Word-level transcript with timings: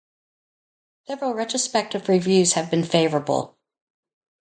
Several 1.05 1.35
retrospective 1.35 2.09
reviews 2.09 2.53
have 2.53 2.71
been 2.71 2.83
favourable. 2.83 3.59